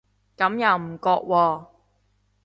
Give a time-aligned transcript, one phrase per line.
[0.35, 1.65] 咁又唔覺喎